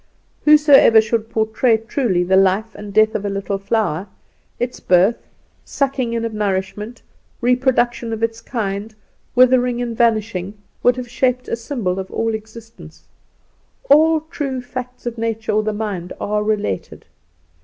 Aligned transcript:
Whosoever 0.45 0.99
should 0.99 1.29
portray 1.29 1.77
truly 1.77 2.23
the 2.23 2.35
life 2.35 2.73
and 2.73 2.91
death 2.91 3.13
of 3.13 3.23
a 3.23 3.29
little 3.29 3.59
flower 3.59 4.07
its 4.59 4.79
birth, 4.79 5.27
sucking 5.63 6.13
in 6.13 6.25
of 6.25 6.33
nourishment, 6.33 7.03
reproduction 7.39 8.11
of 8.11 8.23
its 8.23 8.41
kind, 8.41 8.95
withering 9.35 9.79
and 9.79 9.95
vanishing 9.95 10.55
would 10.81 10.95
have 10.97 11.07
shaped 11.07 11.47
a 11.47 11.55
symbol 11.55 11.99
of 11.99 12.09
all 12.09 12.33
existence. 12.33 13.03
All 13.91 14.21
true 14.21 14.59
facts 14.59 15.05
of 15.05 15.19
nature 15.19 15.51
or 15.51 15.61
the 15.61 15.71
mind 15.71 16.13
are 16.19 16.41
related. 16.43 17.05